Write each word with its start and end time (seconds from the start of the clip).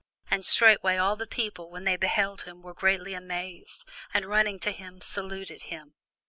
And 0.31 0.43
straightway 0.43 0.97
all 0.97 1.15
the 1.15 1.27
people, 1.27 1.69
when 1.69 1.83
they 1.83 1.95
beheld 1.95 2.41
him, 2.45 2.63
were 2.63 2.73
greatly 2.73 3.13
amazed, 3.13 3.85
and 4.11 4.25
running 4.25 4.57
to 4.61 4.71
him 4.71 4.99
saluted 4.99 5.61
him. 5.65 5.93